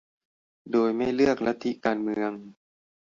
[0.71, 2.33] โดยไม่เลือกลัทธิการเมือง